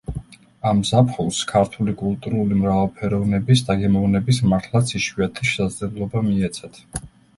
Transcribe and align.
ამ 0.69 0.79
ზაფხულს 0.89 1.41
ქართული 1.51 1.93
კულტურული 1.99 2.57
მრავალფეროვნების 2.61 3.63
„დაგემოვნების“ 3.67 4.41
მართლაც 4.55 4.95
იშვიათი 5.01 5.49
შესაძლებლობა 5.55 6.25
მიეცათ. 6.33 6.83